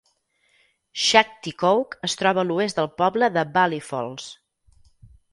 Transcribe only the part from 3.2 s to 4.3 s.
de Valley Falls.